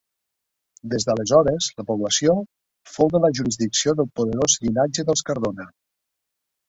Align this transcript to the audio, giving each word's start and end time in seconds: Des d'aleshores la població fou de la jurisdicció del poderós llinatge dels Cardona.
Des 0.93 1.03
d'aleshores 1.09 1.67
la 1.81 1.85
població 1.89 2.35
fou 2.95 3.11
de 3.17 3.21
la 3.27 3.31
jurisdicció 3.41 3.95
del 4.01 4.09
poderós 4.21 4.57
llinatge 4.65 5.07
dels 5.11 5.25
Cardona. 5.29 5.69